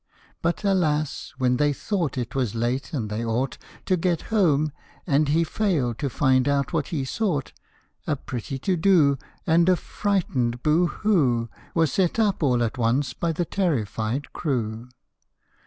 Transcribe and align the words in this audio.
But, 0.41 0.63
alas! 0.63 1.31
when 1.37 1.57
they 1.57 1.73
thought 1.73 2.17
It 2.17 2.33
was 2.33 2.55
late, 2.55 2.91
and 2.91 3.07
they 3.07 3.23
ought 3.23 3.59
To 3.85 3.95
get 3.95 4.23
home, 4.33 4.71
and 5.05 5.27
he 5.27 5.43
failed 5.43 5.99
to 5.99 6.09
find 6.09 6.47
out 6.47 6.73
what 6.73 6.87
he 6.87 7.05
sought, 7.05 7.53
A 8.07 8.15
pretty 8.15 8.57
to 8.57 8.75
do 8.75 9.19
And 9.45 9.69
a 9.69 9.75
frightened" 9.75 10.63
bohoo!" 10.63 11.49
Was 11.75 11.93
set 11.93 12.17
up 12.17 12.41
all 12.41 12.63
at 12.63 12.79
once 12.79 13.13
by 13.13 13.31
the 13.31 13.45
terrified 13.45 14.33
crew. 14.33 14.89